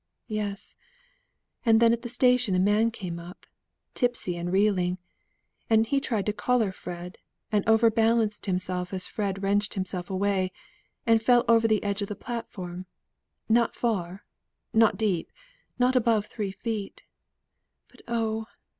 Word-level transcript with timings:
"Yes; 0.29 0.75
and 1.63 1.79
then 1.79 1.93
at 1.93 2.01
the 2.01 2.09
station 2.09 2.55
a 2.55 2.59
man 2.59 2.89
came 2.89 3.19
up 3.19 3.45
tipsy 3.93 4.35
and 4.35 4.51
reeling 4.51 4.97
and 5.69 5.85
he 5.85 5.99
tried 5.99 6.25
to 6.25 6.33
collar 6.33 6.71
Fred, 6.71 7.19
and 7.51 7.63
over 7.69 7.91
balanced 7.91 8.47
himself 8.47 8.93
as 8.93 9.07
Fred 9.07 9.43
wrenched 9.43 9.75
himself 9.75 10.09
away, 10.09 10.51
and 11.05 11.21
fell 11.21 11.45
over 11.47 11.67
the 11.67 11.79
hedge 11.83 12.01
of 12.01 12.07
the 12.07 12.15
platform; 12.15 12.87
not 13.47 13.75
far, 13.75 14.25
not 14.73 14.97
deep; 14.97 15.31
not 15.77 15.95
above 15.95 16.25
three 16.25 16.51
feet; 16.51 17.03
but 17.87 18.01
oh! 18.07 18.47